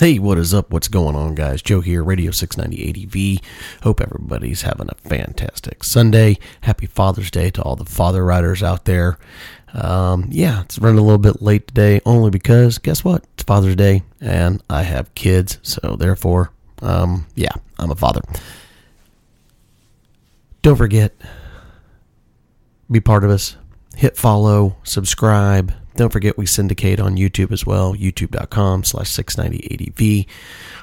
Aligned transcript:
Hey, 0.00 0.18
what 0.18 0.38
is 0.38 0.54
up? 0.54 0.70
What's 0.70 0.88
going 0.88 1.14
on, 1.14 1.34
guys? 1.34 1.60
Joe 1.60 1.82
here, 1.82 2.02
Radio 2.02 2.30
690 2.30 3.38
ADV. 3.38 3.82
Hope 3.82 4.00
everybody's 4.00 4.62
having 4.62 4.88
a 4.88 4.94
fantastic 5.06 5.84
Sunday. 5.84 6.38
Happy 6.62 6.86
Father's 6.86 7.30
Day 7.30 7.50
to 7.50 7.62
all 7.62 7.76
the 7.76 7.84
father 7.84 8.24
riders 8.24 8.62
out 8.62 8.86
there. 8.86 9.18
Um, 9.74 10.28
yeah, 10.30 10.62
it's 10.62 10.78
running 10.78 11.00
a 11.00 11.02
little 11.02 11.18
bit 11.18 11.42
late 11.42 11.66
today, 11.66 12.00
only 12.06 12.30
because 12.30 12.78
guess 12.78 13.04
what? 13.04 13.26
It's 13.34 13.42
Father's 13.42 13.76
Day, 13.76 14.02
and 14.22 14.62
I 14.70 14.84
have 14.84 15.14
kids, 15.14 15.58
so 15.62 15.96
therefore, 15.96 16.50
um, 16.80 17.26
yeah, 17.34 17.52
I'm 17.78 17.90
a 17.90 17.94
father. 17.94 18.22
Don't 20.62 20.76
forget, 20.76 21.14
be 22.90 23.00
part 23.00 23.22
of 23.22 23.28
us. 23.28 23.54
Hit 23.96 24.16
follow, 24.16 24.78
subscribe, 24.82 25.74
don't 26.00 26.10
forget 26.10 26.38
we 26.38 26.46
syndicate 26.46 26.98
on 26.98 27.18
YouTube 27.18 27.52
as 27.52 27.66
well, 27.66 27.94
youtube.com 27.94 28.84
slash 28.84 29.10
690ADV. 29.10 30.26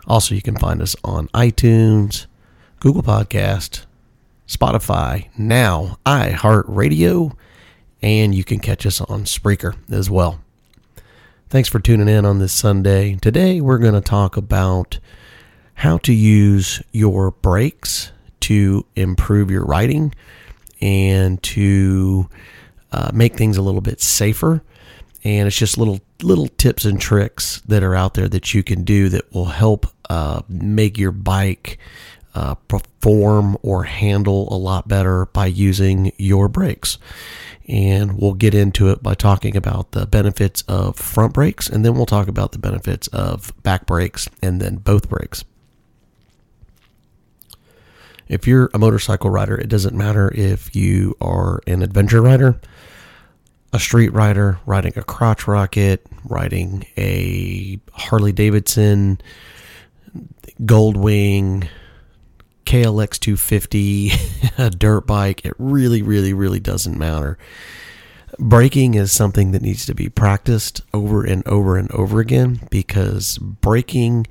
Also, 0.06 0.36
you 0.36 0.44
can 0.44 0.56
find 0.56 0.80
us 0.80 0.96
on 1.04 1.28
iTunes, 1.30 2.28
Google 2.80 3.02
Podcast, 3.02 3.88
Spotify, 4.48 5.28
now 5.36 5.98
iHeartRadio, 6.06 7.36
and 8.04 8.36
you 8.36 8.44
can 8.44 8.60
catch 8.60 8.86
us 8.86 9.02
on 9.02 9.24
Spreaker 9.24 9.76
as 9.90 10.08
well. 10.08 10.40
Thanks 11.50 11.68
for 11.68 11.80
tuning 11.80 12.08
in 12.08 12.24
on 12.24 12.38
this 12.38 12.54
Sunday. 12.54 13.16
Today, 13.16 13.60
we're 13.60 13.80
going 13.80 13.96
to 13.96 14.02
talk 14.02 14.38
about 14.38 15.00
how 15.74 15.98
to 15.98 16.14
use 16.14 16.80
your 16.92 17.32
brakes 17.32 18.12
to 18.42 18.86
improve 18.96 19.50
your 19.50 19.66
writing 19.66 20.14
and 20.80 21.42
to 21.42 22.30
uh, 22.92 23.10
make 23.16 23.36
things 23.36 23.58
a 23.58 23.64
little 23.64 23.82
bit 23.82 24.00
safer 24.00 24.62
and 25.24 25.48
it's 25.48 25.58
just 25.58 25.78
little 25.78 26.00
little 26.22 26.48
tips 26.48 26.86
and 26.86 27.00
tricks 27.00 27.62
that 27.68 27.84
are 27.84 27.96
out 27.96 28.14
there 28.14 28.28
that 28.28 28.54
you 28.54 28.64
can 28.64 28.84
do 28.84 29.10
that 29.10 29.32
will 29.34 29.46
help 29.46 29.88
uh, 30.10 30.42
make 30.48 30.98
your 30.98 31.12
bike 31.12 31.78
uh, 32.36 32.56
perform 32.68 33.58
or 33.64 33.84
handle 33.84 34.48
a 34.54 34.58
lot 34.58 34.88
better 34.88 35.26
by 35.28 35.48
using 35.48 36.12
your 36.18 36.48
brakes. 36.48 36.98
And 37.68 38.18
we'll 38.18 38.36
get 38.36 38.54
into 38.54 38.90
it 38.92 39.04
by 39.04 39.14
talking 39.14 39.58
about 39.58 39.92
the 39.92 40.06
benefits 40.06 40.62
of 40.70 40.96
front 40.96 41.34
brakes, 41.34 41.68
and 41.68 41.84
then 41.84 41.96
we'll 41.96 42.06
talk 42.06 42.28
about 42.30 42.54
the 42.54 42.60
benefits 42.60 43.08
of 43.08 43.52
back 43.64 43.86
brakes 43.86 44.30
and 44.42 44.62
then 44.62 44.78
both 44.78 45.10
brakes. 45.10 45.44
If 48.30 48.48
you're 48.48 48.70
a 48.74 48.78
motorcycle 48.78 49.30
rider, 49.30 49.58
it 49.58 49.68
doesn't 49.68 49.96
matter 49.96 50.32
if 50.34 50.76
you 50.76 51.16
are 51.20 51.62
an 51.66 51.82
adventure 51.82 52.22
rider 52.22 52.60
a 53.78 53.80
street 53.80 54.12
rider 54.12 54.58
riding 54.66 54.92
a 54.96 55.04
crotch 55.04 55.48
rocket, 55.48 56.04
riding 56.26 56.84
a 56.98 57.80
Harley 57.94 58.32
Davidson, 58.32 59.22
Goldwing, 60.62 61.70
KLX 62.66 63.20
250, 63.20 64.12
a 64.58 64.72
dirt 64.72 65.06
bike. 65.06 65.46
It 65.46 65.54
really, 65.60 66.02
really, 66.02 66.34
really 66.34 66.60
doesn't 66.60 66.98
matter. 66.98 67.38
Braking 68.40 68.96
is 68.96 69.12
something 69.12 69.52
that 69.52 69.62
needs 69.62 69.86
to 69.86 69.94
be 69.94 70.10
practiced 70.10 70.82
over 70.92 71.24
and 71.24 71.48
over 71.48 71.78
and 71.78 71.92
over 71.92 72.20
again 72.20 72.62
because 72.72 73.38
braking 73.38 74.26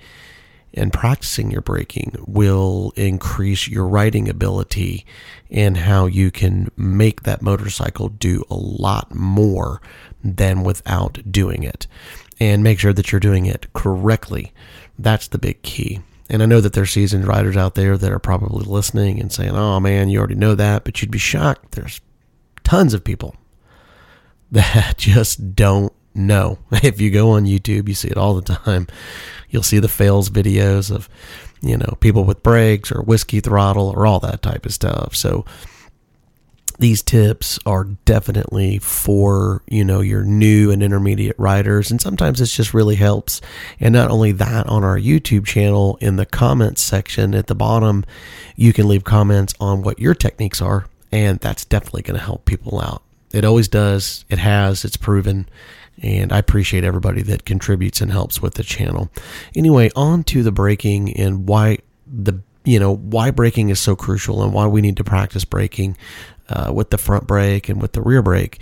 and 0.76 0.92
practicing 0.92 1.50
your 1.50 1.62
braking 1.62 2.14
will 2.26 2.92
increase 2.96 3.66
your 3.66 3.88
riding 3.88 4.28
ability 4.28 5.06
and 5.50 5.76
how 5.78 6.06
you 6.06 6.30
can 6.30 6.70
make 6.76 7.22
that 7.22 7.42
motorcycle 7.42 8.08
do 8.08 8.44
a 8.50 8.54
lot 8.54 9.14
more 9.14 9.80
than 10.22 10.62
without 10.62 11.20
doing 11.30 11.62
it. 11.62 11.86
And 12.38 12.62
make 12.62 12.78
sure 12.78 12.92
that 12.92 13.10
you're 13.10 13.20
doing 13.20 13.46
it 13.46 13.72
correctly. 13.72 14.52
That's 14.98 15.28
the 15.28 15.38
big 15.38 15.62
key. 15.62 16.00
And 16.28 16.42
I 16.42 16.46
know 16.46 16.60
that 16.60 16.72
there's 16.72 16.90
seasoned 16.90 17.26
riders 17.26 17.56
out 17.56 17.76
there 17.76 17.96
that 17.96 18.12
are 18.12 18.18
probably 18.18 18.64
listening 18.64 19.20
and 19.20 19.32
saying, 19.32 19.52
oh 19.52 19.80
man, 19.80 20.08
you 20.08 20.18
already 20.18 20.34
know 20.34 20.54
that, 20.54 20.84
but 20.84 21.00
you'd 21.00 21.10
be 21.10 21.18
shocked. 21.18 21.72
There's 21.72 22.00
tons 22.64 22.92
of 22.92 23.04
people 23.04 23.36
that 24.50 24.98
just 24.98 25.54
don't 25.54 25.92
know. 26.14 26.58
If 26.82 27.00
you 27.00 27.10
go 27.10 27.30
on 27.30 27.46
YouTube, 27.46 27.88
you 27.88 27.94
see 27.94 28.08
it 28.08 28.18
all 28.18 28.34
the 28.34 28.54
time. 28.54 28.86
You'll 29.50 29.62
see 29.62 29.78
the 29.78 29.88
fails 29.88 30.30
videos 30.30 30.90
of, 30.90 31.08
you 31.60 31.76
know, 31.76 31.96
people 32.00 32.24
with 32.24 32.42
brakes 32.42 32.92
or 32.92 33.02
whiskey 33.02 33.40
throttle 33.40 33.88
or 33.88 34.06
all 34.06 34.20
that 34.20 34.42
type 34.42 34.66
of 34.66 34.72
stuff. 34.72 35.14
So 35.14 35.44
these 36.78 37.02
tips 37.02 37.58
are 37.64 37.84
definitely 37.84 38.78
for, 38.78 39.62
you 39.66 39.84
know, 39.84 40.00
your 40.00 40.24
new 40.24 40.70
and 40.70 40.82
intermediate 40.82 41.38
riders. 41.38 41.90
And 41.90 42.00
sometimes 42.00 42.38
this 42.38 42.54
just 42.54 42.74
really 42.74 42.96
helps. 42.96 43.40
And 43.80 43.94
not 43.94 44.10
only 44.10 44.32
that, 44.32 44.66
on 44.66 44.84
our 44.84 44.98
YouTube 44.98 45.46
channel, 45.46 45.96
in 46.00 46.16
the 46.16 46.26
comments 46.26 46.82
section 46.82 47.34
at 47.34 47.46
the 47.46 47.54
bottom, 47.54 48.04
you 48.56 48.72
can 48.72 48.88
leave 48.88 49.04
comments 49.04 49.54
on 49.58 49.82
what 49.82 49.98
your 49.98 50.14
techniques 50.14 50.60
are. 50.60 50.86
And 51.10 51.40
that's 51.40 51.64
definitely 51.64 52.02
going 52.02 52.18
to 52.18 52.24
help 52.24 52.44
people 52.44 52.80
out. 52.80 53.02
It 53.32 53.44
always 53.44 53.68
does. 53.68 54.24
It 54.28 54.38
has. 54.38 54.84
It's 54.84 54.96
proven 54.96 55.48
and 56.02 56.32
I 56.32 56.38
appreciate 56.38 56.84
everybody 56.84 57.22
that 57.22 57.44
contributes 57.44 58.00
and 58.00 58.12
helps 58.12 58.42
with 58.42 58.54
the 58.54 58.62
channel. 58.62 59.10
Anyway, 59.54 59.90
on 59.96 60.24
to 60.24 60.42
the 60.42 60.52
braking 60.52 61.16
and 61.16 61.48
why 61.48 61.78
the 62.06 62.40
you 62.64 62.78
know 62.78 62.96
why 62.96 63.30
braking 63.30 63.70
is 63.70 63.80
so 63.80 63.96
crucial 63.96 64.42
and 64.42 64.52
why 64.52 64.66
we 64.66 64.80
need 64.80 64.96
to 64.96 65.04
practice 65.04 65.44
braking 65.44 65.96
uh, 66.48 66.72
with 66.74 66.90
the 66.90 66.98
front 66.98 67.26
brake 67.26 67.68
and 67.68 67.80
with 67.80 67.92
the 67.92 68.02
rear 68.02 68.22
brake. 68.22 68.60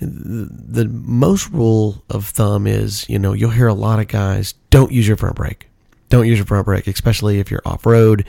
The 0.00 0.84
most 0.84 1.50
rule 1.50 2.04
of 2.08 2.26
thumb 2.26 2.66
is 2.66 3.08
you 3.08 3.18
know 3.18 3.32
you'll 3.32 3.50
hear 3.50 3.66
a 3.66 3.74
lot 3.74 3.98
of 3.98 4.08
guys 4.08 4.54
don't 4.70 4.92
use 4.92 5.08
your 5.08 5.16
front 5.16 5.34
brake, 5.34 5.68
don't 6.08 6.26
use 6.26 6.38
your 6.38 6.46
front 6.46 6.66
brake, 6.66 6.86
especially 6.86 7.40
if 7.40 7.50
you're 7.50 7.62
off 7.64 7.84
road 7.84 8.24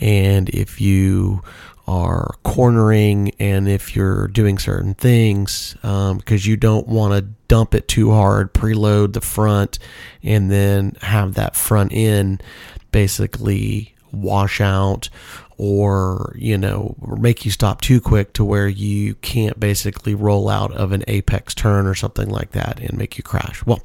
and 0.00 0.48
if 0.48 0.80
you 0.80 1.42
are 1.90 2.36
cornering 2.44 3.32
and 3.40 3.68
if 3.68 3.96
you're 3.96 4.28
doing 4.28 4.58
certain 4.58 4.94
things 4.94 5.74
um, 5.82 6.18
because 6.18 6.46
you 6.46 6.56
don't 6.56 6.86
want 6.86 7.12
to 7.12 7.22
dump 7.48 7.74
it 7.74 7.88
too 7.88 8.12
hard, 8.12 8.54
preload 8.54 9.12
the 9.12 9.20
front, 9.20 9.80
and 10.22 10.52
then 10.52 10.96
have 11.02 11.34
that 11.34 11.56
front 11.56 11.92
end 11.92 12.44
basically 12.92 13.92
wash 14.12 14.60
out 14.60 15.08
or 15.56 16.32
you 16.38 16.56
know 16.56 16.94
make 17.18 17.44
you 17.44 17.50
stop 17.50 17.80
too 17.80 18.00
quick 18.00 18.32
to 18.32 18.44
where 18.44 18.68
you 18.68 19.16
can't 19.16 19.58
basically 19.58 20.14
roll 20.14 20.48
out 20.48 20.72
of 20.72 20.92
an 20.92 21.02
apex 21.08 21.56
turn 21.56 21.86
or 21.86 21.94
something 21.94 22.28
like 22.28 22.52
that 22.52 22.78
and 22.78 22.96
make 22.96 23.18
you 23.18 23.24
crash. 23.24 23.66
Well 23.66 23.80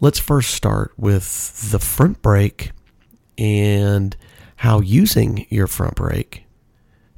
let's 0.00 0.20
first 0.20 0.54
start 0.54 0.92
with 0.96 1.70
the 1.72 1.80
front 1.80 2.22
brake 2.22 2.70
and 3.36 4.16
how 4.56 4.80
using 4.80 5.44
your 5.50 5.66
front 5.66 5.96
brake 5.96 6.45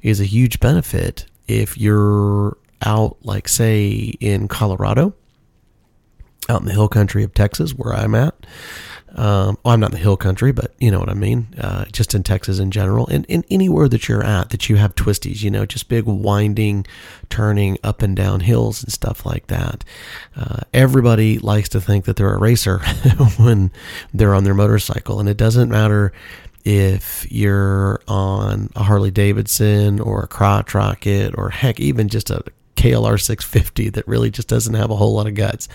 is 0.01 0.19
a 0.19 0.25
huge 0.25 0.59
benefit 0.59 1.25
if 1.47 1.77
you're 1.77 2.57
out, 2.85 3.17
like, 3.23 3.47
say, 3.47 3.89
in 4.19 4.47
Colorado, 4.47 5.13
out 6.47 6.61
in 6.61 6.67
the 6.67 6.73
hill 6.73 6.87
country 6.87 7.23
of 7.23 7.33
Texas, 7.33 7.71
where 7.71 7.93
I'm 7.93 8.15
at. 8.15 8.45
Um, 9.15 9.57
well, 9.63 9.73
I'm 9.73 9.79
not 9.79 9.91
in 9.91 9.95
the 9.97 10.03
hill 10.03 10.17
country, 10.17 10.51
but 10.51 10.73
you 10.79 10.91
know 10.91 10.99
what 10.99 11.09
I 11.09 11.15
mean. 11.15 11.47
Uh, 11.59 11.85
just 11.85 12.13
in 12.13 12.21
Texas 12.23 12.59
in 12.59 12.69
general, 12.69 13.07
and, 13.07 13.25
and 13.27 13.43
anywhere 13.49 13.89
that 13.89 14.07
you're 14.07 14.23
at, 14.23 14.51
that 14.51 14.69
you 14.69 14.75
have 14.75 14.93
twisties, 14.95 15.41
you 15.41 15.49
know, 15.49 15.65
just 15.65 15.89
big 15.89 16.05
winding, 16.05 16.85
turning 17.29 17.77
up 17.83 18.01
and 18.01 18.15
down 18.15 18.41
hills 18.41 18.83
and 18.83 18.93
stuff 18.93 19.25
like 19.25 19.47
that. 19.47 19.83
Uh, 20.35 20.59
everybody 20.73 21.39
likes 21.39 21.69
to 21.69 21.81
think 21.81 22.05
that 22.05 22.17
they're 22.17 22.33
a 22.33 22.39
racer 22.39 22.79
when 23.37 23.71
they're 24.13 24.35
on 24.35 24.43
their 24.43 24.53
motorcycle, 24.53 25.19
and 25.19 25.27
it 25.27 25.37
doesn't 25.37 25.69
matter 25.69 26.13
if 26.65 27.29
you're 27.31 28.01
on 28.07 28.69
a 28.75 28.83
Harley 28.83 29.11
Davidson 29.11 29.99
or 29.99 30.23
a 30.23 30.27
crotch 30.27 30.73
rocket 30.73 31.33
or 31.37 31.49
heck, 31.49 31.79
even 31.79 32.09
just 32.09 32.29
a 32.29 32.43
KLR 32.75 33.19
650 33.19 33.89
that 33.89 34.07
really 34.07 34.29
just 34.29 34.47
doesn't 34.47 34.73
have 34.73 34.91
a 34.91 34.95
whole 34.95 35.13
lot 35.13 35.27
of 35.27 35.35
guts, 35.35 35.67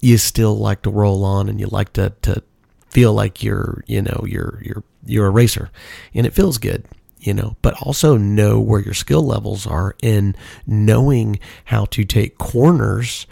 you 0.00 0.18
still 0.18 0.56
like 0.56 0.82
to 0.82 0.90
roll 0.90 1.24
on 1.24 1.48
and 1.48 1.60
you 1.60 1.66
like 1.66 1.92
to, 1.94 2.12
to 2.22 2.42
feel 2.90 3.12
like 3.12 3.42
you're, 3.42 3.82
you 3.86 4.02
know, 4.02 4.24
you're, 4.26 4.60
you're, 4.62 4.82
you're 5.06 5.26
a 5.26 5.30
racer 5.30 5.70
and 6.14 6.26
it 6.26 6.34
feels 6.34 6.58
good, 6.58 6.84
you 7.20 7.34
know, 7.34 7.56
but 7.62 7.74
also 7.82 8.16
know 8.16 8.60
where 8.60 8.80
your 8.80 8.94
skill 8.94 9.22
levels 9.22 9.66
are 9.66 9.94
in 10.02 10.34
knowing 10.66 11.38
how 11.66 11.84
to 11.86 12.04
take 12.04 12.38
corners 12.38 13.26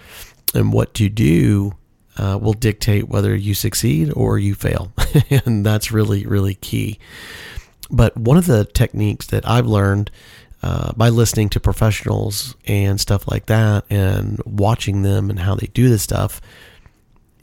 and 0.55 0.73
what 0.73 0.95
to 0.95 1.09
do 1.09 1.73
uh, 2.21 2.39
will 2.39 2.53
dictate 2.53 3.09
whether 3.09 3.35
you 3.35 3.55
succeed 3.55 4.13
or 4.15 4.39
you 4.39 4.55
fail. 4.55 4.93
and 5.31 5.65
that's 5.65 5.91
really, 5.91 6.27
really 6.27 6.55
key. 6.55 6.99
But 7.91 8.17
one 8.17 8.37
of 8.37 8.47
the 8.47 8.67
techniques 8.67 9.27
that 9.29 9.49
I've 9.49 9.67
learned 9.67 10.11
uh, 10.63 10.93
by 10.93 11.09
listening 11.09 11.49
to 11.49 11.61
professionals 11.61 12.55
and 12.67 13.01
stuff 13.01 13.27
like 13.27 13.47
that 13.47 13.85
and 13.89 14.39
watching 14.45 15.01
them 15.01 15.31
and 15.31 15.39
how 15.39 15.55
they 15.55 15.69
do 15.69 15.89
this 15.89 16.03
stuff 16.03 16.43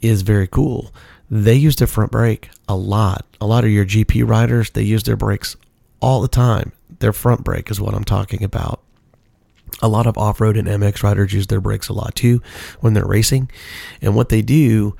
is 0.00 0.22
very 0.22 0.46
cool. 0.46 0.94
They 1.28 1.54
use 1.54 1.74
their 1.76 1.88
front 1.88 2.12
brake 2.12 2.48
a 2.68 2.76
lot. 2.76 3.26
A 3.40 3.46
lot 3.46 3.64
of 3.64 3.70
your 3.70 3.84
GP 3.84 4.26
riders, 4.28 4.70
they 4.70 4.82
use 4.82 5.02
their 5.02 5.16
brakes 5.16 5.56
all 6.00 6.20
the 6.20 6.28
time. 6.28 6.70
Their 7.00 7.12
front 7.12 7.42
brake 7.42 7.70
is 7.70 7.80
what 7.80 7.94
I'm 7.94 8.04
talking 8.04 8.44
about. 8.44 8.80
A 9.80 9.88
lot 9.88 10.06
of 10.06 10.18
off 10.18 10.40
road 10.40 10.56
and 10.56 10.68
MX 10.68 11.02
riders 11.02 11.32
use 11.32 11.46
their 11.46 11.60
brakes 11.60 11.88
a 11.88 11.92
lot 11.92 12.14
too 12.14 12.42
when 12.80 12.94
they're 12.94 13.06
racing. 13.06 13.50
And 14.00 14.14
what 14.14 14.28
they 14.28 14.42
do 14.42 14.96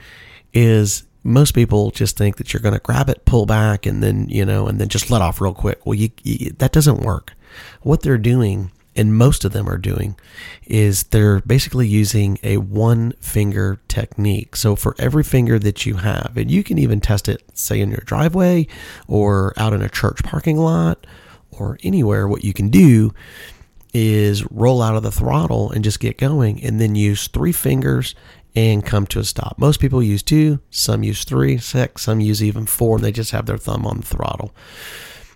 is 0.52 1.04
most 1.24 1.52
people 1.54 1.90
just 1.90 2.16
think 2.16 2.36
that 2.36 2.52
you're 2.52 2.62
going 2.62 2.74
to 2.74 2.80
grab 2.80 3.08
it, 3.08 3.24
pull 3.24 3.46
back, 3.46 3.86
and 3.86 4.02
then, 4.02 4.28
you 4.28 4.44
know, 4.44 4.66
and 4.66 4.80
then 4.80 4.88
just 4.88 5.10
let 5.10 5.22
off 5.22 5.40
real 5.40 5.54
quick. 5.54 5.84
Well, 5.84 5.94
you, 5.94 6.10
you, 6.22 6.52
that 6.58 6.72
doesn't 6.72 7.00
work. 7.00 7.34
What 7.82 8.02
they're 8.02 8.18
doing, 8.18 8.70
and 8.96 9.16
most 9.16 9.44
of 9.44 9.52
them 9.52 9.68
are 9.68 9.78
doing, 9.78 10.16
is 10.64 11.04
they're 11.04 11.40
basically 11.40 11.86
using 11.86 12.38
a 12.42 12.58
one 12.58 13.12
finger 13.20 13.80
technique. 13.88 14.56
So 14.56 14.76
for 14.76 14.94
every 14.98 15.24
finger 15.24 15.58
that 15.58 15.84
you 15.84 15.96
have, 15.96 16.32
and 16.36 16.50
you 16.50 16.62
can 16.62 16.78
even 16.78 17.00
test 17.00 17.28
it, 17.28 17.42
say, 17.52 17.80
in 17.80 17.90
your 17.90 18.02
driveway 18.04 18.66
or 19.06 19.52
out 19.56 19.72
in 19.72 19.82
a 19.82 19.88
church 19.88 20.22
parking 20.22 20.56
lot 20.56 21.06
or 21.50 21.78
anywhere, 21.82 22.28
what 22.28 22.44
you 22.44 22.52
can 22.52 22.68
do 22.68 23.12
is 23.94 24.44
roll 24.50 24.82
out 24.82 24.96
of 24.96 25.02
the 25.02 25.10
throttle 25.10 25.70
and 25.70 25.82
just 25.82 26.00
get 26.00 26.18
going 26.18 26.62
and 26.62 26.80
then 26.80 26.94
use 26.94 27.28
three 27.28 27.52
fingers 27.52 28.14
and 28.54 28.84
come 28.84 29.06
to 29.06 29.20
a 29.20 29.24
stop. 29.24 29.56
Most 29.58 29.80
people 29.80 30.02
use 30.02 30.22
two, 30.22 30.60
some 30.70 31.02
use 31.02 31.24
three, 31.24 31.58
six, 31.58 32.02
some 32.02 32.20
use 32.20 32.42
even 32.42 32.66
four, 32.66 32.96
and 32.96 33.04
they 33.04 33.12
just 33.12 33.30
have 33.30 33.46
their 33.46 33.58
thumb 33.58 33.86
on 33.86 33.98
the 33.98 34.06
throttle. 34.06 34.54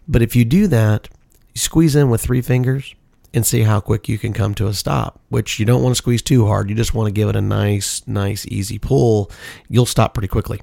But 0.08 0.22
if 0.22 0.34
you 0.34 0.44
do 0.44 0.66
that, 0.68 1.08
you 1.54 1.60
squeeze 1.60 1.94
in 1.94 2.10
with 2.10 2.20
three 2.20 2.42
fingers 2.42 2.94
and 3.34 3.46
see 3.46 3.60
how 3.60 3.80
quick 3.80 4.08
you 4.08 4.18
can 4.18 4.32
come 4.32 4.54
to 4.54 4.66
a 4.66 4.74
stop, 4.74 5.20
which 5.28 5.58
you 5.58 5.64
don't 5.64 5.82
want 5.82 5.94
to 5.94 5.98
squeeze 5.98 6.22
too 6.22 6.46
hard. 6.46 6.68
You 6.68 6.76
just 6.76 6.94
want 6.94 7.06
to 7.06 7.12
give 7.12 7.28
it 7.28 7.36
a 7.36 7.40
nice, 7.40 8.06
nice, 8.06 8.46
easy 8.46 8.78
pull. 8.78 9.30
You'll 9.68 9.86
stop 9.86 10.14
pretty 10.14 10.28
quickly. 10.28 10.60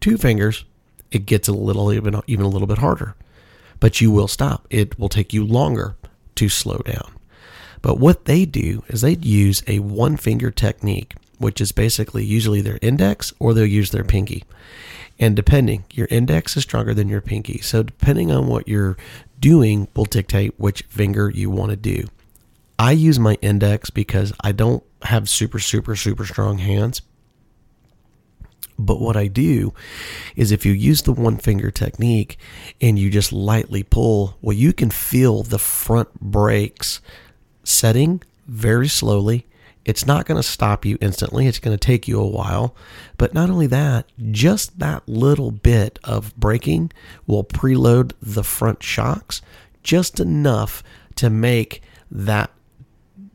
Two 0.00 0.16
fingers, 0.18 0.64
it 1.10 1.26
gets 1.26 1.46
a 1.46 1.52
little, 1.52 1.92
even, 1.92 2.20
even 2.26 2.44
a 2.44 2.48
little 2.48 2.66
bit 2.66 2.78
harder, 2.78 3.14
but 3.78 4.00
you 4.00 4.10
will 4.10 4.28
stop. 4.28 4.66
It 4.70 4.98
will 4.98 5.08
take 5.08 5.32
you 5.32 5.44
longer 5.44 5.96
to 6.42 6.48
slow 6.48 6.78
down. 6.78 7.12
But 7.82 8.00
what 8.00 8.24
they 8.24 8.44
do 8.44 8.82
is 8.88 9.00
they'd 9.00 9.24
use 9.24 9.62
a 9.68 9.78
one 9.78 10.16
finger 10.16 10.50
technique, 10.50 11.14
which 11.38 11.60
is 11.60 11.70
basically 11.70 12.24
usually 12.24 12.60
their 12.60 12.80
index 12.82 13.32
or 13.38 13.54
they'll 13.54 13.64
use 13.64 13.92
their 13.92 14.02
pinky. 14.02 14.42
And 15.20 15.36
depending, 15.36 15.84
your 15.92 16.08
index 16.10 16.56
is 16.56 16.64
stronger 16.64 16.94
than 16.94 17.08
your 17.08 17.20
pinky. 17.20 17.60
So 17.60 17.84
depending 17.84 18.32
on 18.32 18.48
what 18.48 18.66
you're 18.66 18.96
doing 19.38 19.86
will 19.94 20.04
dictate 20.04 20.58
which 20.58 20.82
finger 20.88 21.30
you 21.30 21.48
want 21.48 21.70
to 21.70 21.76
do. 21.76 22.08
I 22.76 22.90
use 22.90 23.20
my 23.20 23.34
index 23.40 23.90
because 23.90 24.32
I 24.40 24.50
don't 24.50 24.82
have 25.02 25.28
super, 25.28 25.60
super, 25.60 25.94
super 25.94 26.24
strong 26.24 26.58
hands. 26.58 27.02
But 28.86 29.00
what 29.00 29.16
I 29.16 29.26
do 29.26 29.72
is 30.36 30.52
if 30.52 30.66
you 30.66 30.72
use 30.72 31.02
the 31.02 31.12
one 31.12 31.36
finger 31.36 31.70
technique 31.70 32.36
and 32.80 32.98
you 32.98 33.10
just 33.10 33.32
lightly 33.32 33.82
pull, 33.82 34.36
well, 34.42 34.56
you 34.56 34.72
can 34.72 34.90
feel 34.90 35.42
the 35.42 35.58
front 35.58 36.20
brakes 36.20 37.00
setting 37.64 38.22
very 38.46 38.88
slowly. 38.88 39.46
It's 39.84 40.06
not 40.06 40.26
going 40.26 40.36
to 40.38 40.48
stop 40.48 40.84
you 40.84 40.96
instantly. 41.00 41.46
It's 41.46 41.58
going 41.58 41.76
to 41.76 41.86
take 41.86 42.06
you 42.06 42.20
a 42.20 42.26
while. 42.26 42.74
But 43.18 43.34
not 43.34 43.50
only 43.50 43.66
that, 43.68 44.06
just 44.30 44.78
that 44.78 45.08
little 45.08 45.50
bit 45.50 45.98
of 46.04 46.36
braking 46.36 46.92
will 47.26 47.44
preload 47.44 48.12
the 48.22 48.44
front 48.44 48.82
shocks 48.82 49.42
just 49.82 50.20
enough 50.20 50.82
to 51.16 51.28
make 51.30 51.82
that 52.10 52.50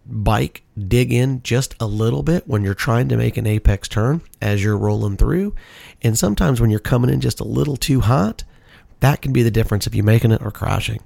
bike 0.09 0.63
dig 0.87 1.11
in 1.11 1.41
just 1.43 1.75
a 1.79 1.85
little 1.85 2.23
bit 2.23 2.47
when 2.47 2.63
you're 2.63 2.73
trying 2.73 3.09
to 3.09 3.17
make 3.17 3.37
an 3.37 3.47
apex 3.47 3.87
turn 3.87 4.21
as 4.41 4.63
you're 4.63 4.77
rolling 4.77 5.17
through. 5.17 5.53
And 6.01 6.17
sometimes 6.17 6.61
when 6.61 6.69
you're 6.69 6.79
coming 6.79 7.09
in 7.09 7.21
just 7.21 7.39
a 7.39 7.45
little 7.45 7.77
too 7.77 8.01
hot, 8.01 8.43
that 8.99 9.21
can 9.21 9.31
be 9.31 9.43
the 9.43 9.51
difference 9.51 9.85
if 9.85 9.93
you're 9.93 10.03
making 10.03 10.31
it 10.31 10.41
or 10.41 10.49
crashing. 10.49 10.99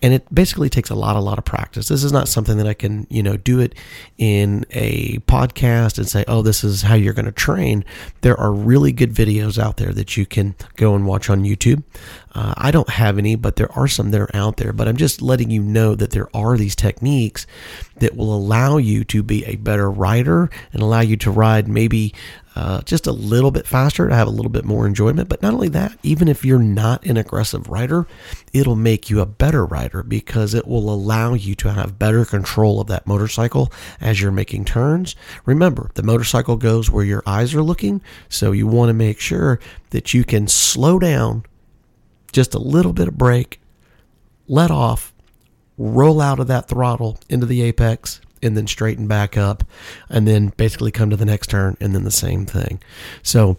And 0.00 0.14
it 0.14 0.32
basically 0.32 0.68
takes 0.68 0.90
a 0.90 0.94
lot, 0.94 1.16
a 1.16 1.20
lot 1.20 1.38
of 1.38 1.44
practice. 1.44 1.88
This 1.88 2.04
is 2.04 2.12
not 2.12 2.28
something 2.28 2.56
that 2.58 2.68
I 2.68 2.74
can, 2.74 3.06
you 3.10 3.22
know, 3.22 3.36
do 3.36 3.58
it 3.58 3.74
in 4.16 4.64
a 4.70 5.18
podcast 5.20 5.98
and 5.98 6.08
say, 6.08 6.24
oh, 6.28 6.42
this 6.42 6.62
is 6.62 6.82
how 6.82 6.94
you're 6.94 7.14
going 7.14 7.26
to 7.26 7.32
train. 7.32 7.84
There 8.20 8.38
are 8.38 8.52
really 8.52 8.92
good 8.92 9.12
videos 9.12 9.58
out 9.58 9.76
there 9.76 9.92
that 9.92 10.16
you 10.16 10.24
can 10.24 10.54
go 10.76 10.94
and 10.94 11.04
watch 11.04 11.28
on 11.28 11.42
YouTube. 11.42 11.82
Uh, 12.34 12.54
I 12.56 12.70
don't 12.70 12.88
have 12.88 13.18
any, 13.18 13.34
but 13.34 13.56
there 13.56 13.70
are 13.72 13.88
some 13.88 14.10
that 14.10 14.20
are 14.20 14.34
out 14.34 14.56
there. 14.56 14.72
But 14.72 14.88
I'm 14.88 14.96
just 14.96 15.20
letting 15.20 15.50
you 15.50 15.62
know 15.62 15.94
that 15.94 16.10
there 16.10 16.34
are 16.34 16.56
these 16.56 16.74
techniques 16.74 17.46
that 17.96 18.16
will 18.16 18.34
allow 18.34 18.78
you 18.78 19.04
to 19.04 19.22
be 19.22 19.44
a 19.44 19.56
better 19.56 19.90
rider 19.90 20.50
and 20.72 20.82
allow 20.82 21.00
you 21.00 21.16
to 21.18 21.30
ride 21.30 21.68
maybe 21.68 22.14
uh, 22.54 22.82
just 22.82 23.06
a 23.06 23.12
little 23.12 23.50
bit 23.50 23.66
faster 23.66 24.08
to 24.08 24.14
have 24.14 24.28
a 24.28 24.30
little 24.30 24.50
bit 24.50 24.64
more 24.64 24.86
enjoyment. 24.86 25.28
But 25.28 25.42
not 25.42 25.54
only 25.54 25.68
that, 25.70 25.98
even 26.02 26.28
if 26.28 26.44
you're 26.44 26.58
not 26.58 27.04
an 27.04 27.16
aggressive 27.16 27.68
rider, 27.68 28.06
it'll 28.52 28.76
make 28.76 29.10
you 29.10 29.20
a 29.20 29.26
better 29.26 29.64
rider 29.64 30.02
because 30.02 30.54
it 30.54 30.66
will 30.66 30.92
allow 30.92 31.34
you 31.34 31.54
to 31.56 31.72
have 31.72 31.98
better 31.98 32.24
control 32.24 32.80
of 32.80 32.88
that 32.88 33.06
motorcycle 33.06 33.72
as 34.00 34.20
you're 34.20 34.32
making 34.32 34.64
turns. 34.64 35.16
Remember, 35.44 35.90
the 35.94 36.02
motorcycle 36.02 36.56
goes 36.56 36.90
where 36.90 37.04
your 37.04 37.22
eyes 37.26 37.54
are 37.54 37.62
looking, 37.62 38.00
so 38.28 38.52
you 38.52 38.66
want 38.66 38.88
to 38.88 38.94
make 38.94 39.20
sure 39.20 39.60
that 39.90 40.14
you 40.14 40.24
can 40.24 40.48
slow 40.48 40.98
down 40.98 41.44
just 42.32 42.54
a 42.54 42.58
little 42.58 42.92
bit 42.92 43.08
of 43.08 43.16
brake, 43.16 43.60
let 44.48 44.70
off, 44.70 45.12
roll 45.78 46.20
out 46.20 46.40
of 46.40 46.48
that 46.48 46.68
throttle 46.68 47.18
into 47.28 47.46
the 47.46 47.62
apex, 47.62 48.20
and 48.42 48.56
then 48.56 48.66
straighten 48.66 49.06
back 49.06 49.36
up 49.36 49.64
and 50.10 50.26
then 50.26 50.52
basically 50.56 50.90
come 50.90 51.10
to 51.10 51.16
the 51.16 51.24
next 51.24 51.48
turn 51.48 51.76
and 51.80 51.94
then 51.94 52.04
the 52.04 52.10
same 52.10 52.44
thing. 52.44 52.82
So 53.22 53.56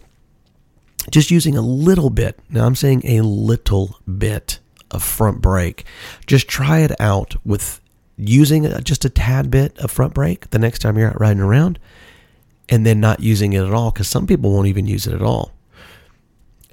just 1.10 1.32
using 1.32 1.56
a 1.56 1.62
little 1.62 2.10
bit, 2.10 2.38
now 2.50 2.66
I'm 2.66 2.76
saying 2.76 3.02
a 3.06 3.22
little 3.22 3.98
bit 4.18 4.60
of 4.92 5.04
front 5.04 5.42
brake, 5.42 5.86
just 6.28 6.48
try 6.48 6.80
it 6.80 6.92
out 7.00 7.36
with 7.46 7.80
using 8.18 8.70
just 8.84 9.06
a 9.06 9.10
tad 9.10 9.50
bit 9.50 9.78
of 9.80 9.90
front 9.90 10.14
brake 10.14 10.50
the 10.52 10.60
next 10.60 10.80
time 10.80 10.98
you're 10.98 11.10
out 11.10 11.20
riding 11.20 11.42
around 11.42 11.80
and 12.70 12.86
then 12.86 13.00
not 13.00 13.20
using 13.20 13.54
it 13.54 13.64
at 13.64 13.74
all 13.74 13.92
because 13.92 14.08
some 14.08 14.28
people 14.28 14.52
won't 14.52 14.68
even 14.68 14.86
use 14.86 15.08
it 15.08 15.14
at 15.14 15.22
all 15.22 15.52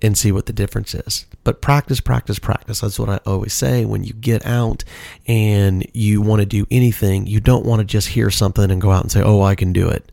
and 0.03 0.17
see 0.17 0.33
what 0.33 0.47
the 0.47 0.53
difference 0.53 0.95
is. 0.95 1.27
But 1.45 1.61
practice, 1.61 2.01
practice, 2.01 2.39
practice. 2.39 2.81
That's 2.81 2.99
what 2.99 3.09
I 3.09 3.21
always 3.27 3.53
say. 3.53 3.85
When 3.85 4.05
you 4.05 4.13
get 4.15 4.45
out 4.47 4.85
and 5.27 5.87
you 5.93 6.23
want 6.23 6.41
to 6.41 6.47
do 6.47 6.67
anything, 6.71 7.27
you 7.27 7.41
don't 7.41 7.67
want 7.67 7.81
to 7.81 7.85
just 7.85 8.09
hear 8.09 8.31
something 8.31 8.71
and 8.71 8.81
go 8.81 8.91
out 8.91 9.03
and 9.03 9.13
say, 9.13 9.23
oh, 9.23 9.43
I 9.43 9.55
can 9.55 9.73
do 9.73 9.89
it. 9.89 10.11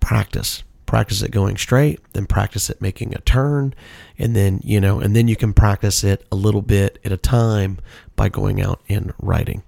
Practice. 0.00 0.62
Practice 0.86 1.22
it 1.22 1.30
going 1.30 1.56
straight, 1.56 2.00
then 2.12 2.26
practice 2.26 2.68
it 2.68 2.82
making 2.82 3.14
a 3.14 3.20
turn, 3.20 3.72
and 4.18 4.36
then, 4.36 4.60
you 4.62 4.78
know, 4.78 5.00
and 5.00 5.16
then 5.16 5.26
you 5.26 5.36
can 5.36 5.54
practice 5.54 6.04
it 6.04 6.26
a 6.30 6.36
little 6.36 6.60
bit 6.60 6.98
at 7.02 7.12
a 7.12 7.16
time 7.16 7.78
by 8.14 8.28
going 8.28 8.60
out 8.60 8.78
and 8.90 9.14
riding. 9.18 9.62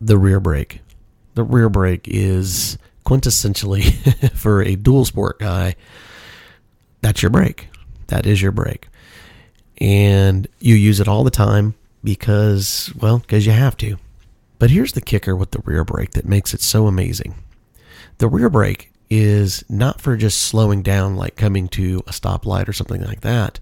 The 0.00 0.18
rear 0.18 0.40
brake. 0.40 0.80
The 1.34 1.44
rear 1.44 1.68
brake 1.68 2.08
is 2.08 2.78
quintessentially 3.06 4.32
for 4.36 4.60
a 4.60 4.74
dual 4.74 5.04
sport 5.04 5.38
guy 5.38 5.76
that's 7.02 7.22
your 7.22 7.30
brake. 7.30 7.68
That 8.06 8.26
is 8.26 8.40
your 8.40 8.52
brake. 8.52 8.88
And 9.78 10.48
you 10.60 10.74
use 10.74 11.00
it 11.00 11.08
all 11.08 11.24
the 11.24 11.30
time 11.30 11.74
because, 12.02 12.92
well, 12.98 13.18
because 13.18 13.46
you 13.46 13.52
have 13.52 13.76
to. 13.78 13.96
But 14.58 14.70
here's 14.70 14.92
the 14.92 15.00
kicker 15.00 15.36
with 15.36 15.50
the 15.50 15.60
rear 15.64 15.84
brake 15.84 16.12
that 16.12 16.24
makes 16.24 16.54
it 16.54 16.60
so 16.60 16.86
amazing 16.86 17.34
the 18.18 18.28
rear 18.28 18.48
brake 18.48 18.92
is 19.10 19.64
not 19.68 20.00
for 20.00 20.16
just 20.16 20.38
slowing 20.42 20.80
down, 20.80 21.16
like 21.16 21.36
coming 21.36 21.68
to 21.68 22.02
a 22.06 22.12
stoplight 22.12 22.68
or 22.68 22.72
something 22.72 23.02
like 23.02 23.22
that. 23.22 23.58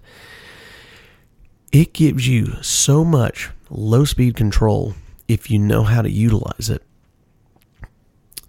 It 1.71 1.93
gives 1.93 2.27
you 2.27 2.61
so 2.61 3.03
much 3.03 3.49
low 3.69 4.05
speed 4.05 4.35
control 4.35 4.93
if 5.27 5.49
you 5.49 5.57
know 5.57 5.83
how 5.83 6.03
to 6.03 6.11
utilize 6.11 6.69
it 6.69 6.83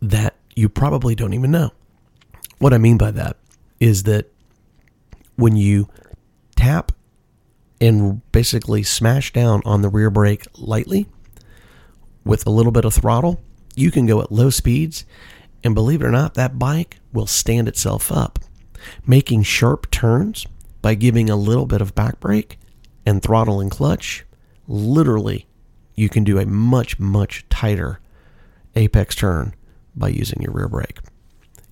that 0.01 0.37
you 0.55 0.69
probably 0.69 1.15
don't 1.15 1.33
even 1.33 1.51
know. 1.51 1.71
What 2.59 2.75
I 2.75 2.79
mean 2.79 2.99
by 2.99 3.11
that 3.13 3.39
is 3.81 4.03
that 4.03 4.31
when 5.43 5.57
you 5.57 5.89
tap 6.55 6.93
and 7.81 8.23
basically 8.31 8.85
smash 8.85 9.33
down 9.33 9.61
on 9.65 9.83
the 9.83 9.89
rear 9.89 10.09
brake 10.09 10.47
lightly 10.57 11.09
with 12.25 12.47
a 12.47 12.51
little 12.51 12.71
bit 12.71 12.85
of 12.85 12.95
throttle, 12.95 13.41
you 13.75 13.91
can 13.91 14.07
go 14.07 14.21
at 14.21 14.31
low 14.31 14.51
speeds. 14.51 15.05
And 15.65 15.75
believe 15.75 16.01
it 16.01 16.07
or 16.07 16.13
not, 16.13 16.35
that 16.35 16.61
bike 16.61 17.01
will 17.13 17.27
stand 17.27 17.67
itself 17.67 18.13
up. 18.13 18.39
Making 19.05 19.43
sharp 19.43 19.91
turns 19.91 20.47
by 20.81 20.95
giving 20.95 21.29
a 21.29 21.35
little 21.35 21.67
bit 21.67 21.81
of 21.81 21.93
back 21.93 22.21
brake 22.21 22.57
and 23.05 23.21
throttle 23.21 23.61
and 23.61 23.71
clutch, 23.71 24.25
literally, 24.69 25.49
you 25.97 26.09
can 26.09 26.23
do 26.23 26.39
a 26.39 26.47
much, 26.47 27.01
much 27.01 27.45
tighter 27.49 27.99
apex 28.77 29.17
turn 29.17 29.57
by 29.97 30.07
using 30.07 30.41
your 30.41 30.53
rear 30.53 30.69
brake. 30.69 31.01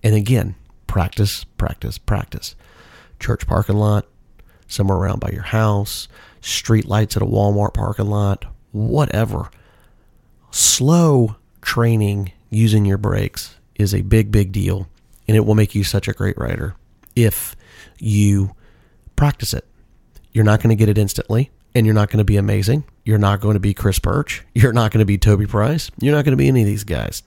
And 0.02 0.16
again, 0.16 0.56
practice, 0.88 1.44
practice, 1.44 1.98
practice. 1.98 2.56
Church 3.20 3.46
parking 3.46 3.76
lot, 3.76 4.06
somewhere 4.66 4.98
around 4.98 5.20
by 5.20 5.30
your 5.30 5.42
house, 5.42 6.08
street 6.40 6.86
lights 6.86 7.16
at 7.16 7.22
a 7.22 7.26
Walmart 7.26 7.74
parking 7.74 8.06
lot, 8.06 8.44
whatever. 8.72 9.50
Slow 10.50 11.36
training 11.62 12.32
using 12.48 12.84
your 12.84 12.98
brakes 12.98 13.56
is 13.76 13.94
a 13.94 14.02
big, 14.02 14.32
big 14.32 14.52
deal, 14.52 14.88
and 15.28 15.36
it 15.36 15.46
will 15.46 15.54
make 15.54 15.74
you 15.74 15.84
such 15.84 16.08
a 16.08 16.12
great 16.12 16.36
rider 16.38 16.74
if 17.14 17.54
you 17.98 18.54
practice 19.16 19.54
it. 19.54 19.66
You're 20.32 20.44
not 20.44 20.62
going 20.62 20.70
to 20.70 20.76
get 20.76 20.88
it 20.88 20.98
instantly, 20.98 21.50
and 21.74 21.86
you're 21.86 21.94
not 21.94 22.08
going 22.08 22.18
to 22.18 22.24
be 22.24 22.36
amazing. 22.36 22.84
You're 23.04 23.18
not 23.18 23.40
going 23.40 23.54
to 23.54 23.60
be 23.60 23.74
Chris 23.74 23.98
Birch. 23.98 24.44
You're 24.54 24.72
not 24.72 24.92
going 24.92 25.00
to 25.00 25.06
be 25.06 25.18
Toby 25.18 25.46
Price. 25.46 25.90
You're 26.00 26.14
not 26.14 26.24
going 26.24 26.32
to 26.32 26.36
be 26.36 26.48
any 26.48 26.62
of 26.62 26.66
these 26.66 26.84
guys. 26.84 27.22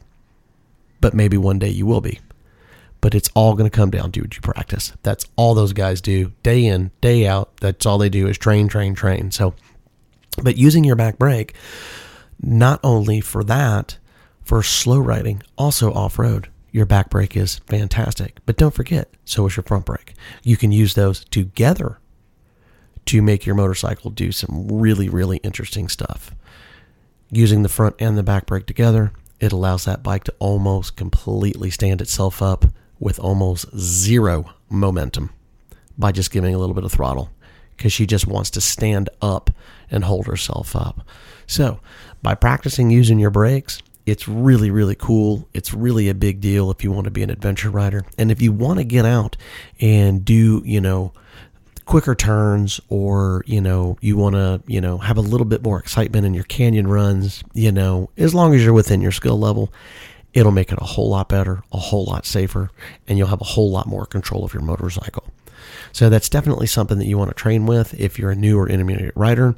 But 1.01 1.13
maybe 1.13 1.38
one 1.38 1.59
day 1.59 1.69
you 1.69 1.85
will 1.85 2.01
be. 2.01 2.19
But 3.03 3.13
it's 3.13 3.29
all 3.36 3.53
going 3.53 3.69
to 3.69 3.75
come 3.75 3.91
down 3.91 4.12
to 4.13 4.22
what 4.22 4.36
you 4.36 4.41
practice. 4.41 4.93
That's 5.03 5.27
all 5.36 5.53
those 5.53 5.74
guys 5.74 6.01
do 6.01 6.31
day 6.41 6.65
in, 6.65 6.89
day 7.01 7.27
out. 7.27 7.55
That's 7.57 7.86
all 7.86 8.00
they 8.00 8.10
do 8.10 8.27
is 8.27 8.38
train, 8.38 8.67
train, 8.67 8.95
train. 8.95 9.29
So, 9.29 9.53
but 10.41 10.57
using 10.57 10.83
your 10.83 10.95
back 10.95 11.19
brake, 11.19 11.53
not 12.41 12.79
only 12.83 13.22
for 13.22 13.43
that, 13.43 13.98
for 14.43 14.63
slow 14.63 15.00
riding, 15.00 15.43
also 15.55 15.93
off 15.93 16.17
road 16.17 16.50
your 16.74 16.88
back 16.88 17.12
brake 17.12 17.38
is 17.38 17.60
fantastic. 17.67 18.39
But 18.48 18.57
don't 18.57 18.74
forget, 18.74 19.07
so 19.24 19.45
is 19.45 19.55
your 19.55 19.63
front 19.63 19.86
brake. 19.86 20.15
You 20.43 20.57
can 20.57 20.72
use 20.72 20.95
those 20.95 21.24
together 21.25 22.00
to 23.05 23.22
make 23.22 23.45
your 23.45 23.55
motorcycle 23.55 24.10
do 24.10 24.31
some 24.31 24.67
really, 24.67 25.07
really 25.07 25.38
interesting 25.38 25.88
stuff. 25.88 26.31
Using 27.31 27.62
the 27.62 27.69
front 27.69 27.95
and 28.00 28.17
the 28.17 28.24
back 28.24 28.48
brake 28.48 28.65
together, 28.65 29.13
it 29.39 29.51
allows 29.51 29.86
that 29.86 30.01
bike 30.01 30.24
to 30.24 30.33
almost 30.39 30.95
completely 30.95 31.69
stand 31.69 32.01
itself 32.01 32.41
up 32.41 32.65
with 33.00 33.19
almost 33.19 33.65
zero 33.77 34.53
momentum 34.69 35.31
by 35.97 36.12
just 36.12 36.31
giving 36.31 36.55
a 36.55 36.57
little 36.57 36.75
bit 36.75 36.83
of 36.83 36.91
throttle 36.91 37.29
because 37.75 37.93
she 37.93 38.05
just 38.05 38.27
wants 38.27 38.50
to 38.51 38.62
stand 38.62 39.09
up 39.21 39.50
and 39.89 40.03
hold 40.03 40.27
herself 40.27 40.75
up. 40.75 41.05
So, 41.47 41.79
by 42.21 42.35
practicing 42.35 42.89
using 42.89 43.19
your 43.19 43.29
brakes, 43.29 43.81
it's 44.05 44.27
really, 44.27 44.69
really 44.71 44.95
cool. 44.95 45.47
It's 45.53 45.73
really 45.73 46.09
a 46.09 46.13
big 46.13 46.41
deal 46.41 46.71
if 46.71 46.83
you 46.83 46.91
want 46.91 47.05
to 47.05 47.12
be 47.12 47.23
an 47.23 47.29
adventure 47.29 47.69
rider. 47.69 48.05
And 48.17 48.31
if 48.31 48.41
you 48.41 48.51
want 48.51 48.79
to 48.79 48.83
get 48.83 49.05
out 49.05 49.38
and 49.79 50.23
do, 50.23 50.62
you 50.65 50.81
know, 50.81 51.13
quicker 51.85 52.15
turns 52.15 52.79
or 52.88 53.43
you 53.45 53.59
know 53.59 53.97
you 54.00 54.15
want 54.15 54.35
to 54.35 54.62
you 54.67 54.79
know 54.79 54.97
have 54.97 55.17
a 55.17 55.21
little 55.21 55.45
bit 55.45 55.62
more 55.63 55.77
excitement 55.77 56.25
in 56.25 56.33
your 56.33 56.45
canyon 56.45 56.88
runs 56.88 57.43
you 57.53 57.73
know 57.73 58.09
as 58.15 58.33
long 58.33 58.55
as 58.55 58.63
you're 58.63 58.71
within 58.71 59.01
your 59.01 59.12
skill 59.12 59.38
level 59.38 59.69
it'll 60.34 60.52
make 60.52 60.72
it 60.72 60.80
a 60.82 60.86
whole 60.86 61.10
lot 61.10 61.30
better 61.30 61.63
a 61.72 61.78
whole 61.78 62.06
lot 62.06 62.25
safer 62.25 62.70
and 63.08 63.18
you'll 63.18 63.28
have 63.28 63.42
a 63.42 63.46
whole 63.46 63.72
lot 63.72 63.88
more 63.88 64.06
control 64.06 64.44
of 64.44 64.54
your 64.54 64.63
motorcycle 64.63 65.24
so 65.92 66.10
that's 66.10 66.30
definitely 66.30 66.68
something 66.68 66.98
that 66.98 67.06
you 67.06 67.18
want 67.18 67.30
to 67.30 67.36
train 67.36 67.66
with 67.66 67.94
if 68.00 68.18
you're 68.18 68.32
a 68.32 68.36
new 68.36 68.58
or 68.58 68.68
intermediate 68.68 69.16
rider 69.16 69.56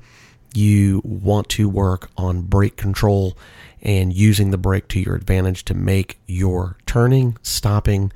you 0.54 1.02
want 1.04 1.50
to 1.50 1.68
work 1.68 2.10
on 2.18 2.42
brake 2.42 2.78
control 2.78 3.38
and 3.82 4.14
using 4.14 4.52
the 4.52 4.58
brake 4.58 4.88
to 4.88 5.00
your 5.00 5.16
advantage 5.16 5.64
to 5.64 5.74
make 5.74 6.20
your 6.26 6.78
turning 6.86 7.38
stopping 7.44 8.12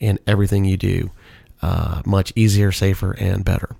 and 0.00 0.18
everything 0.26 0.64
you 0.64 0.76
do 0.76 1.10
uh, 1.64 2.02
much 2.04 2.30
easier, 2.36 2.70
safer, 2.70 3.12
and 3.12 3.42
better. 3.42 3.74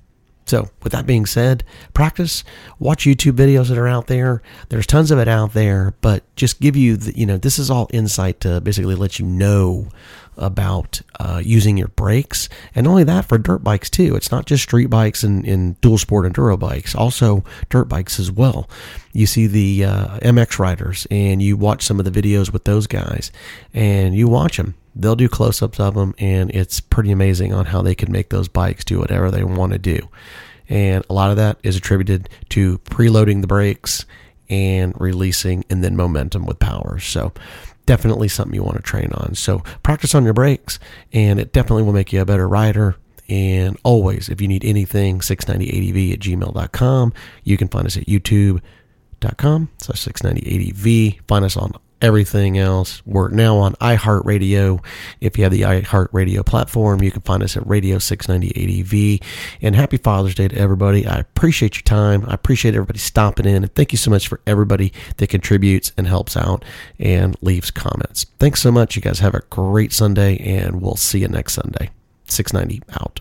So, 0.47 0.69
with 0.83 0.93
that 0.93 1.07
being 1.07 1.25
said, 1.25 1.65
practice, 1.95 2.45
watch 2.79 3.05
YouTube 3.05 3.33
videos 3.33 3.69
that 3.69 3.79
are 3.79 3.89
out 3.89 4.09
there. 4.09 4.43
There's 4.69 4.87
tons 4.87 5.11
of 5.11 5.19
it 5.19 5.29
out 5.29 5.55
there, 5.55 5.95
but 6.03 6.23
just 6.37 6.61
give 6.61 6.77
you, 6.77 6.97
the, 6.97 7.19
you 7.19 7.25
know, 7.25 7.39
this 7.39 7.59
is 7.59 7.71
all 7.71 7.89
insight 7.93 8.41
to 8.41 8.61
basically 8.61 8.95
let 8.95 9.19
you 9.19 9.25
know 9.25 9.89
about 10.37 11.01
uh, 11.19 11.41
using 11.43 11.79
your 11.79 11.89
brakes. 11.89 12.51
And 12.75 12.87
only 12.87 13.05
that 13.05 13.25
for 13.25 13.39
dirt 13.39 13.65
bikes, 13.65 13.89
too. 13.89 14.17
It's 14.17 14.31
not 14.31 14.45
just 14.45 14.65
street 14.65 14.91
bikes 14.91 15.23
and, 15.23 15.47
and 15.47 15.81
dual 15.81 15.97
sport 15.97 16.31
enduro 16.31 16.59
bikes, 16.59 16.95
also 16.95 17.43
dirt 17.71 17.87
bikes 17.87 18.21
as 18.21 18.31
well. 18.31 18.69
You 19.13 19.27
see 19.27 19.47
the 19.47 19.85
uh, 19.85 20.19
MX 20.19 20.59
riders 20.59 21.07
and 21.11 21.41
you 21.41 21.57
watch 21.57 21.85
some 21.85 21.99
of 21.99 22.05
the 22.05 22.23
videos 22.23 22.53
with 22.53 22.65
those 22.65 22.87
guys 22.87 23.33
and 23.73 24.15
you 24.15 24.29
watch 24.29 24.59
them 24.59 24.75
they'll 24.95 25.17
do 25.17 25.29
close 25.29 25.63
ups 25.63 25.81
of 25.81 25.95
them, 25.95 26.15
and 26.19 26.51
it's 26.51 26.81
pretty 26.81 27.11
amazing 27.11 27.53
on 27.53 27.67
how 27.67 27.83
they 27.83 27.95
can 27.95 28.13
make 28.13 28.31
those 28.31 28.49
bikes 28.49 28.85
do 28.85 28.99
whatever 28.99 29.31
they 29.31 29.45
want 29.45 29.73
to 29.73 29.79
do. 29.79 30.09
And 30.69 31.05
a 31.11 31.13
lot 31.13 31.31
of 31.31 31.37
that 31.37 31.59
is 31.63 31.77
attributed 31.77 32.29
to 32.51 32.79
preloading 32.79 33.41
the 33.41 33.47
brakes 33.47 34.07
and 34.49 34.99
releasing 34.99 35.65
and 35.69 35.83
then 35.83 35.97
momentum 35.97 36.47
with 36.47 36.59
power. 36.59 36.99
So, 36.99 37.33
definitely 37.87 38.29
something 38.29 38.55
you 38.55 38.63
want 38.63 38.77
to 38.77 38.83
train 38.83 39.11
on. 39.13 39.35
So, 39.35 39.59
practice 39.83 40.15
on 40.15 40.25
your 40.25 40.33
brakes, 40.33 40.79
and 41.13 41.39
it 41.39 41.53
definitely 41.53 41.83
will 41.83 41.93
make 41.93 42.13
you 42.13 42.21
a 42.21 42.27
better 42.27 42.49
rider. 42.49 42.97
And 43.29 43.79
always, 43.85 44.29
if 44.29 44.41
you 44.41 44.49
need 44.49 44.65
anything, 44.65 45.21
690ADV 45.21 46.13
at 46.13 46.19
gmail.com. 46.21 47.13
You 47.43 47.57
can 47.57 47.69
find 47.69 47.87
us 47.87 47.97
at 47.97 48.05
youtube.com 48.05 49.71
slash 49.79 50.05
690ADV. 50.05 51.21
Find 51.27 51.45
us 51.45 51.57
on 51.57 51.73
everything 52.05 52.59
else. 52.59 53.03
We're 53.07 53.31
now 53.31 53.57
on 53.57 53.73
iHeartRadio. 53.75 54.85
If 55.21 55.39
you 55.39 55.45
have 55.45 55.53
the 55.53 55.63
iHeartRadio 55.63 56.45
platform, 56.45 57.03
you 57.03 57.11
can 57.11 57.23
find 57.23 57.43
us 57.43 57.57
at 57.57 57.67
Radio 57.67 57.99
690 57.99 59.21
ADV. 59.21 59.29
And 59.63 59.75
happy 59.75 59.97
Father's 59.97 60.35
Day 60.35 60.49
to 60.49 60.57
everybody. 60.57 61.07
I 61.07 61.17
appreciate 61.17 61.77
your 61.77 61.83
time. 61.83 62.25
I 62.29 62.35
appreciate 62.35 62.75
everybody 62.75 62.99
stopping 62.99 63.47
in. 63.47 63.65
And 63.65 63.75
thank 63.75 63.93
you 63.93 63.99
so 63.99 64.11
much 64.11 64.29
for 64.29 64.41
everybody 64.47 64.93
that 65.17 65.29
contributes 65.29 65.93
and 65.97 66.07
helps 66.07 66.37
out 66.37 66.65
and 66.99 67.37
leaves 67.41 67.71
comments. 67.71 68.27
Thanks 68.39 68.61
so 68.61 68.71
much. 68.71 68.97
You 68.97 69.03
guys 69.03 69.21
have 69.21 69.35
a 69.35 69.43
great 69.49 69.93
Sunday, 69.93 70.37
and 70.37 70.83
we'll 70.83 70.97
see 70.97 71.21
you 71.21 71.29
next 71.29 71.55
Sunday. 71.55 71.91
690 72.27 72.83
out. 73.01 73.21